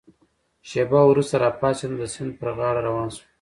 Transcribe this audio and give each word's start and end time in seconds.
شېبه 0.69 0.99
وروسته 1.07 1.35
را 1.41 1.49
پاڅېدم، 1.59 1.93
د 1.99 2.03
سیند 2.13 2.31
پر 2.39 2.49
غاړه 2.57 2.81
روان 2.87 3.07
شوم. 3.15 3.25